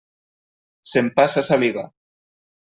S'empassa 0.93 1.45
saliva. 1.51 1.85